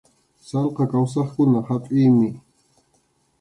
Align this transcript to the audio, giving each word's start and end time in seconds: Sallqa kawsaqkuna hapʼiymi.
Sallqa 0.49 0.83
kawsaqkuna 0.91 1.59
hapʼiymi. 1.67 2.29